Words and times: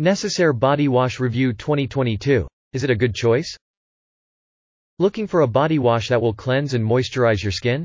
Necessaire 0.00 0.52
Body 0.52 0.86
Wash 0.86 1.18
Review 1.18 1.52
2022. 1.52 2.46
Is 2.72 2.84
it 2.84 2.90
a 2.90 2.94
good 2.94 3.16
choice? 3.16 3.56
Looking 5.00 5.26
for 5.26 5.40
a 5.40 5.48
body 5.48 5.80
wash 5.80 6.08
that 6.10 6.22
will 6.22 6.32
cleanse 6.32 6.74
and 6.74 6.84
moisturize 6.84 7.42
your 7.42 7.50
skin? 7.50 7.84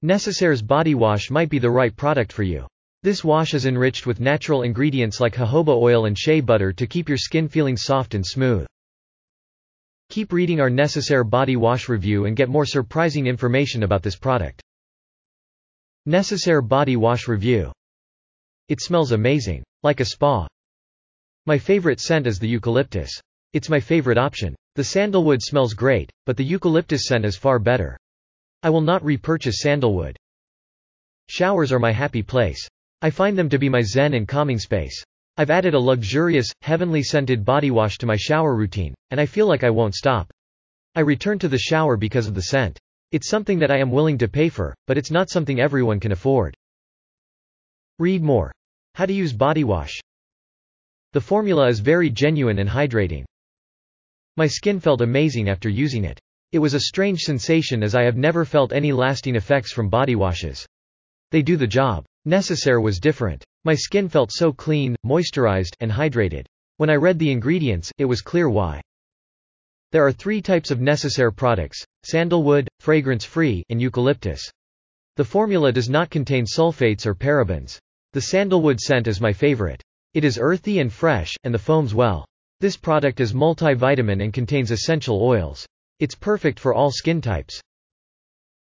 Necessaire's 0.00 0.62
body 0.62 0.94
wash 0.94 1.28
might 1.28 1.50
be 1.50 1.58
the 1.58 1.68
right 1.68 1.96
product 1.96 2.32
for 2.32 2.44
you. 2.44 2.68
This 3.02 3.24
wash 3.24 3.52
is 3.52 3.66
enriched 3.66 4.06
with 4.06 4.20
natural 4.20 4.62
ingredients 4.62 5.18
like 5.18 5.34
jojoba 5.34 5.76
oil 5.76 6.04
and 6.04 6.16
shea 6.16 6.40
butter 6.40 6.72
to 6.72 6.86
keep 6.86 7.08
your 7.08 7.18
skin 7.18 7.48
feeling 7.48 7.76
soft 7.76 8.14
and 8.14 8.24
smooth. 8.24 8.64
Keep 10.10 10.32
reading 10.32 10.60
our 10.60 10.70
Necessaire 10.70 11.24
body 11.24 11.56
wash 11.56 11.88
review 11.88 12.26
and 12.26 12.36
get 12.36 12.48
more 12.48 12.64
surprising 12.64 13.26
information 13.26 13.82
about 13.82 14.04
this 14.04 14.14
product. 14.14 14.62
Necessaire 16.06 16.62
body 16.62 16.94
wash 16.94 17.26
review. 17.26 17.72
It 18.68 18.80
smells 18.80 19.10
amazing. 19.10 19.64
Like 19.82 19.98
a 19.98 20.04
spa. 20.04 20.46
My 21.50 21.58
favorite 21.58 21.98
scent 21.98 22.28
is 22.28 22.38
the 22.38 22.46
eucalyptus. 22.46 23.10
It's 23.54 23.68
my 23.68 23.80
favorite 23.80 24.18
option. 24.18 24.54
The 24.76 24.84
sandalwood 24.84 25.42
smells 25.42 25.74
great, 25.74 26.08
but 26.24 26.36
the 26.36 26.44
eucalyptus 26.44 27.06
scent 27.08 27.24
is 27.24 27.36
far 27.36 27.58
better. 27.58 27.98
I 28.62 28.70
will 28.70 28.82
not 28.82 29.04
repurchase 29.04 29.56
sandalwood. 29.58 30.16
Showers 31.28 31.72
are 31.72 31.80
my 31.80 31.90
happy 31.90 32.22
place. 32.22 32.68
I 33.02 33.10
find 33.10 33.36
them 33.36 33.48
to 33.48 33.58
be 33.58 33.68
my 33.68 33.80
zen 33.82 34.14
and 34.14 34.28
calming 34.28 34.60
space. 34.60 35.02
I've 35.38 35.50
added 35.50 35.74
a 35.74 35.80
luxurious, 35.80 36.46
heavenly 36.62 37.02
scented 37.02 37.44
body 37.44 37.72
wash 37.72 37.98
to 37.98 38.06
my 38.06 38.14
shower 38.14 38.54
routine, 38.54 38.94
and 39.10 39.20
I 39.20 39.26
feel 39.26 39.48
like 39.48 39.64
I 39.64 39.70
won't 39.70 39.96
stop. 39.96 40.30
I 40.94 41.00
return 41.00 41.40
to 41.40 41.48
the 41.48 41.58
shower 41.58 41.96
because 41.96 42.28
of 42.28 42.36
the 42.36 42.42
scent. 42.42 42.78
It's 43.10 43.28
something 43.28 43.58
that 43.58 43.72
I 43.72 43.78
am 43.78 43.90
willing 43.90 44.18
to 44.18 44.28
pay 44.28 44.50
for, 44.50 44.72
but 44.86 44.96
it's 44.96 45.10
not 45.10 45.30
something 45.30 45.58
everyone 45.58 45.98
can 45.98 46.12
afford. 46.12 46.54
Read 47.98 48.22
more. 48.22 48.52
How 48.94 49.06
to 49.06 49.12
use 49.12 49.32
body 49.32 49.64
wash. 49.64 50.00
The 51.12 51.20
formula 51.20 51.66
is 51.66 51.80
very 51.80 52.08
genuine 52.08 52.60
and 52.60 52.70
hydrating. 52.70 53.24
My 54.36 54.46
skin 54.46 54.78
felt 54.78 55.00
amazing 55.00 55.48
after 55.48 55.68
using 55.68 56.04
it. 56.04 56.20
It 56.52 56.60
was 56.60 56.74
a 56.74 56.80
strange 56.80 57.22
sensation 57.22 57.82
as 57.82 57.96
I 57.96 58.04
have 58.04 58.16
never 58.16 58.44
felt 58.44 58.72
any 58.72 58.92
lasting 58.92 59.34
effects 59.34 59.72
from 59.72 59.88
body 59.88 60.14
washes. 60.14 60.64
They 61.32 61.42
do 61.42 61.56
the 61.56 61.66
job. 61.66 62.04
Necessaire 62.26 62.80
was 62.80 63.00
different. 63.00 63.44
My 63.64 63.74
skin 63.74 64.08
felt 64.08 64.30
so 64.32 64.52
clean, 64.52 64.94
moisturized, 65.04 65.74
and 65.80 65.90
hydrated. 65.90 66.46
When 66.76 66.90
I 66.90 66.94
read 66.94 67.18
the 67.18 67.32
ingredients, 67.32 67.90
it 67.98 68.04
was 68.04 68.22
clear 68.22 68.48
why. 68.48 68.80
There 69.90 70.06
are 70.06 70.12
three 70.12 70.40
types 70.40 70.70
of 70.70 70.80
Necessaire 70.80 71.32
products, 71.32 71.84
sandalwood, 72.04 72.68
fragrance-free, 72.78 73.64
and 73.68 73.82
eucalyptus. 73.82 74.48
The 75.16 75.24
formula 75.24 75.72
does 75.72 75.90
not 75.90 76.08
contain 76.08 76.46
sulfates 76.46 77.04
or 77.04 77.16
parabens. 77.16 77.80
The 78.12 78.20
sandalwood 78.20 78.80
scent 78.80 79.08
is 79.08 79.20
my 79.20 79.32
favorite. 79.32 79.82
It 80.12 80.24
is 80.24 80.38
earthy 80.40 80.80
and 80.80 80.92
fresh, 80.92 81.36
and 81.44 81.54
the 81.54 81.58
foams 81.58 81.94
well. 81.94 82.26
This 82.58 82.76
product 82.76 83.20
is 83.20 83.32
multivitamin 83.32 84.24
and 84.24 84.32
contains 84.32 84.72
essential 84.72 85.22
oils. 85.22 85.64
It's 86.00 86.16
perfect 86.16 86.58
for 86.58 86.74
all 86.74 86.90
skin 86.90 87.20
types. 87.20 87.60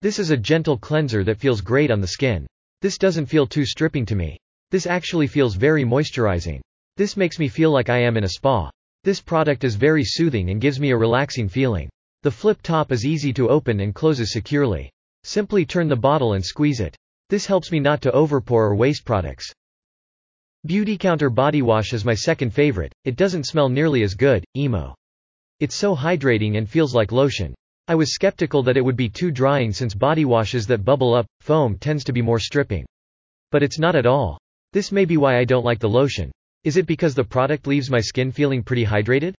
This 0.01 0.19
is 0.19 0.31
a 0.31 0.37
gentle 0.37 0.77
cleanser 0.77 1.23
that 1.23 1.39
feels 1.39 1.61
great 1.61 1.91
on 1.91 2.01
the 2.01 2.07
skin. 2.07 2.45
This 2.81 2.97
doesn't 2.97 3.27
feel 3.27 3.47
too 3.47 3.65
stripping 3.65 4.05
to 4.07 4.15
me. 4.15 4.37
This 4.71 4.85
actually 4.85 5.27
feels 5.27 5.55
very 5.55 5.85
moisturizing. 5.85 6.59
This 6.97 7.15
makes 7.15 7.39
me 7.39 7.47
feel 7.47 7.71
like 7.71 7.87
I 7.87 7.99
am 7.99 8.17
in 8.17 8.25
a 8.25 8.29
spa. 8.29 8.69
This 9.05 9.21
product 9.21 9.63
is 9.63 9.75
very 9.75 10.03
soothing 10.03 10.49
and 10.49 10.59
gives 10.59 10.77
me 10.77 10.91
a 10.91 10.97
relaxing 10.97 11.47
feeling. 11.47 11.89
The 12.23 12.31
flip 12.31 12.61
top 12.61 12.91
is 12.91 13.05
easy 13.05 13.31
to 13.33 13.47
open 13.47 13.79
and 13.79 13.95
closes 13.95 14.33
securely. 14.33 14.91
Simply 15.23 15.65
turn 15.65 15.87
the 15.87 15.95
bottle 15.95 16.33
and 16.33 16.45
squeeze 16.45 16.81
it. 16.81 16.97
This 17.29 17.45
helps 17.45 17.71
me 17.71 17.79
not 17.79 18.01
to 18.01 18.11
overpour 18.11 18.71
or 18.71 18.75
waste 18.75 19.05
products. 19.05 19.53
Beautycounter 20.67 21.33
Body 21.33 21.61
Wash 21.61 21.93
is 21.93 22.03
my 22.03 22.13
second 22.13 22.53
favorite, 22.53 22.91
it 23.05 23.15
doesn't 23.15 23.47
smell 23.47 23.69
nearly 23.69 24.03
as 24.03 24.13
good, 24.13 24.43
emo. 24.57 24.93
It's 25.61 25.75
so 25.75 25.95
hydrating 25.95 26.57
and 26.57 26.69
feels 26.69 26.93
like 26.93 27.13
lotion. 27.13 27.55
I 27.87 27.95
was 27.95 28.13
skeptical 28.13 28.61
that 28.63 28.75
it 28.75 28.83
would 28.83 28.97
be 28.97 29.07
too 29.07 29.31
drying 29.31 29.71
since 29.71 29.95
body 29.95 30.25
washes 30.25 30.67
that 30.67 30.83
bubble 30.83 31.13
up, 31.13 31.25
foam 31.39 31.77
tends 31.77 32.03
to 32.03 32.11
be 32.11 32.21
more 32.21 32.39
stripping. 32.39 32.85
But 33.51 33.63
it's 33.63 33.79
not 33.79 33.95
at 33.95 34.05
all. 34.05 34.37
This 34.73 34.91
may 34.91 35.05
be 35.05 35.15
why 35.15 35.37
I 35.37 35.45
don't 35.45 35.63
like 35.63 35.79
the 35.79 35.87
lotion. 35.87 36.29
Is 36.65 36.75
it 36.75 36.85
because 36.85 37.15
the 37.15 37.23
product 37.23 37.65
leaves 37.65 37.89
my 37.89 38.01
skin 38.01 38.29
feeling 38.29 38.61
pretty 38.61 38.85
hydrated? 38.85 39.35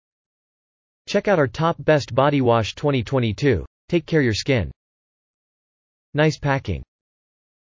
Check 1.09 1.27
out 1.27 1.37
our 1.37 1.49
top 1.49 1.75
best 1.79 2.15
body 2.15 2.39
wash 2.39 2.75
2022. 2.75 3.65
Take 3.89 4.05
care 4.05 4.21
your 4.21 4.33
skin. 4.33 4.71
Nice 6.13 6.39
packing. 6.39 6.81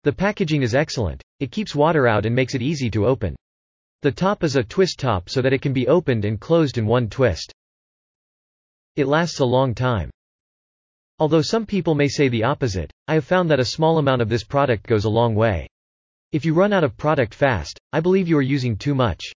The 0.04 0.12
packaging 0.12 0.64
is 0.64 0.76
excellent. 0.76 1.22
It 1.40 1.52
keeps 1.52 1.74
water 1.74 2.08
out 2.08 2.26
and 2.26 2.36
makes 2.36 2.56
it 2.56 2.62
easy 2.62 2.90
to 2.92 3.08
open. 3.08 3.36
The 4.02 4.12
top 4.12 4.44
is 4.44 4.58
a 4.58 4.64
twist 4.64 5.00
top 5.00 5.30
so 5.30 5.42
that 5.42 5.54
it 5.54 5.62
can 5.62 5.72
be 5.72 5.88
opened 5.88 6.26
and 6.26 6.40
closed 6.40 6.78
in 6.78 6.86
one 6.86 7.10
twist. 7.10 7.54
It 8.98 9.08
lasts 9.08 9.40
a 9.40 9.46
long 9.46 9.74
time. 9.74 10.10
Although 11.20 11.42
some 11.42 11.66
people 11.66 11.96
may 11.96 12.10
say 12.10 12.28
the 12.28 12.44
opposite, 12.44 12.92
I 13.08 13.14
have 13.14 13.24
found 13.24 13.50
that 13.50 13.62
a 13.62 13.66
small 13.66 13.98
amount 13.98 14.22
of 14.22 14.28
this 14.28 14.44
product 14.44 14.88
goes 14.88 15.06
a 15.06 15.10
long 15.10 15.36
way. 15.36 15.70
If 16.34 16.44
you 16.44 16.54
run 16.54 16.74
out 16.74 16.84
of 16.84 16.98
product 16.98 17.34
fast, 17.34 17.80
I 17.94 18.02
believe 18.02 18.28
you 18.28 18.38
are 18.38 18.42
using 18.42 18.76
too 18.76 18.96
much. 18.96 19.32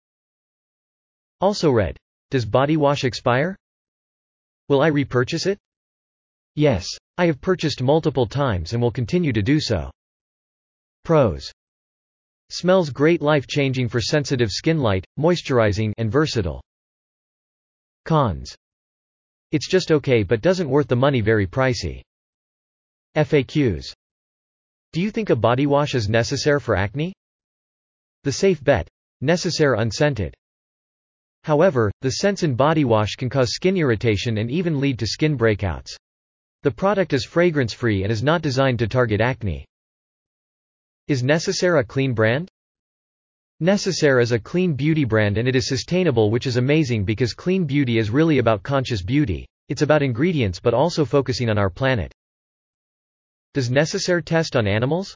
Also 1.39 1.71
read. 1.71 1.95
Does 2.29 2.45
body 2.45 2.75
wash 2.75 3.05
expire? 3.05 3.55
Will 4.67 4.81
I 4.81 4.87
repurchase 4.87 5.45
it? 5.45 5.59
Yes. 6.55 6.87
I 7.17 7.27
have 7.27 7.39
purchased 7.39 7.81
multiple 7.81 8.27
times 8.27 8.73
and 8.73 8.81
will 8.81 8.91
continue 8.91 9.31
to 9.31 9.41
do 9.41 9.61
so. 9.61 9.91
Pros. 11.07 11.49
Smells 12.49 12.89
great 12.89 13.21
life-changing 13.21 13.87
for 13.87 14.01
sensitive 14.01 14.51
skin 14.51 14.77
light, 14.77 15.05
moisturizing 15.17 15.93
and 15.97 16.11
versatile. 16.11 16.61
Cons. 18.03 18.53
It's 19.53 19.69
just 19.69 19.93
okay 19.93 20.23
but 20.23 20.41
doesn't 20.41 20.67
worth 20.67 20.89
the 20.89 20.97
money 20.97 21.21
very 21.21 21.47
pricey. 21.47 22.01
FAQs. 23.15 23.93
Do 24.91 24.99
you 24.99 25.09
think 25.09 25.29
a 25.29 25.35
body 25.37 25.65
wash 25.65 25.95
is 25.95 26.09
necessary 26.09 26.59
for 26.59 26.75
acne? 26.75 27.13
The 28.25 28.33
safe 28.33 28.61
bet. 28.61 28.89
Necessaire 29.21 29.75
unscented. 29.75 30.33
However, 31.45 31.89
the 32.01 32.11
scents 32.11 32.43
in 32.43 32.53
body 32.53 32.83
wash 32.83 33.15
can 33.15 33.29
cause 33.29 33.53
skin 33.53 33.77
irritation 33.77 34.39
and 34.39 34.51
even 34.51 34.81
lead 34.81 34.99
to 34.99 35.07
skin 35.07 35.37
breakouts. 35.37 35.95
The 36.63 36.71
product 36.71 37.13
is 37.13 37.23
fragrance-free 37.23 38.03
and 38.03 38.11
is 38.11 38.23
not 38.23 38.41
designed 38.41 38.79
to 38.79 38.89
target 38.89 39.21
acne. 39.21 39.65
Is 41.07 41.23
Necessaire 41.23 41.77
a 41.77 41.85
clean 41.85 42.13
brand? 42.13 42.49
Necessaire 43.61 44.19
is 44.19 44.33
a 44.33 44.39
clean 44.39 44.73
beauty 44.73 45.05
brand 45.05 45.37
and 45.37 45.47
it 45.47 45.55
is 45.55 45.65
sustainable 45.65 46.29
which 46.31 46.45
is 46.45 46.57
amazing 46.57 47.05
because 47.05 47.33
clean 47.33 47.63
beauty 47.63 47.97
is 47.97 48.09
really 48.09 48.39
about 48.39 48.61
conscious 48.61 49.01
beauty. 49.01 49.47
It's 49.69 49.83
about 49.83 50.03
ingredients 50.03 50.59
but 50.59 50.73
also 50.73 51.05
focusing 51.05 51.49
on 51.49 51.57
our 51.57 51.69
planet. 51.69 52.11
Does 53.53 53.71
Necessaire 53.71 54.19
test 54.19 54.57
on 54.57 54.67
animals? 54.67 55.15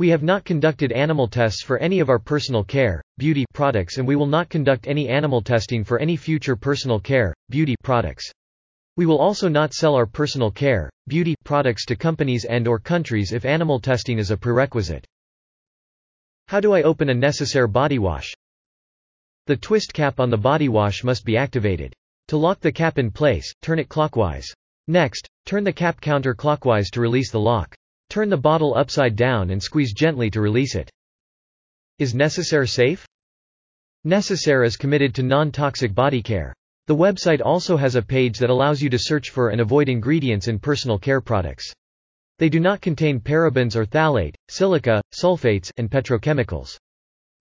We 0.00 0.08
have 0.08 0.24
not 0.24 0.44
conducted 0.44 0.90
animal 0.90 1.28
tests 1.28 1.62
for 1.62 1.78
any 1.78 2.00
of 2.00 2.08
our 2.08 2.18
personal 2.18 2.64
care, 2.64 3.00
beauty 3.18 3.44
products 3.54 3.98
and 3.98 4.08
we 4.08 4.16
will 4.16 4.26
not 4.26 4.48
conduct 4.48 4.88
any 4.88 5.08
animal 5.08 5.42
testing 5.42 5.84
for 5.84 6.00
any 6.00 6.16
future 6.16 6.56
personal 6.56 6.98
care, 6.98 7.32
beauty 7.50 7.76
products. 7.84 8.32
We 8.96 9.06
will 9.06 9.18
also 9.18 9.48
not 9.48 9.74
sell 9.74 9.94
our 9.94 10.06
personal 10.06 10.50
care, 10.50 10.90
beauty 11.08 11.34
products 11.44 11.84
to 11.86 11.96
companies 11.96 12.44
and 12.44 12.68
or 12.68 12.78
countries 12.78 13.32
if 13.32 13.44
animal 13.44 13.80
testing 13.80 14.18
is 14.18 14.30
a 14.30 14.36
prerequisite. 14.36 15.06
How 16.48 16.60
do 16.60 16.72
I 16.72 16.82
open 16.82 17.08
a 17.08 17.14
Necessaire 17.14 17.66
body 17.66 17.98
wash? 17.98 18.32
The 19.46 19.56
twist 19.56 19.92
cap 19.92 20.20
on 20.20 20.30
the 20.30 20.36
body 20.36 20.68
wash 20.68 21.02
must 21.02 21.24
be 21.24 21.36
activated. 21.36 21.92
To 22.28 22.36
lock 22.36 22.60
the 22.60 22.70
cap 22.70 22.98
in 22.98 23.10
place, 23.10 23.52
turn 23.62 23.78
it 23.78 23.88
clockwise. 23.88 24.54
Next, 24.86 25.28
turn 25.46 25.64
the 25.64 25.72
cap 25.72 26.00
counterclockwise 26.00 26.90
to 26.92 27.00
release 27.00 27.30
the 27.30 27.40
lock. 27.40 27.74
Turn 28.10 28.28
the 28.28 28.36
bottle 28.36 28.74
upside 28.74 29.16
down 29.16 29.50
and 29.50 29.62
squeeze 29.62 29.92
gently 29.92 30.30
to 30.30 30.40
release 30.40 30.74
it. 30.74 30.90
Is 31.98 32.14
Necessaire 32.14 32.66
safe? 32.66 33.06
Necessaire 34.04 34.64
is 34.64 34.76
committed 34.76 35.14
to 35.14 35.22
non-toxic 35.22 35.94
body 35.94 36.22
care. 36.22 36.54
The 36.88 36.96
website 36.96 37.40
also 37.44 37.76
has 37.76 37.94
a 37.94 38.02
page 38.02 38.38
that 38.38 38.50
allows 38.50 38.82
you 38.82 38.90
to 38.90 38.98
search 38.98 39.30
for 39.30 39.50
and 39.50 39.60
avoid 39.60 39.88
ingredients 39.88 40.48
in 40.48 40.58
personal 40.58 40.98
care 40.98 41.20
products. 41.20 41.72
They 42.38 42.48
do 42.48 42.58
not 42.58 42.80
contain 42.80 43.20
parabens 43.20 43.76
or 43.76 43.86
phthalate, 43.86 44.34
silica, 44.48 45.00
sulfates, 45.14 45.70
and 45.76 45.88
petrochemicals. 45.88 46.76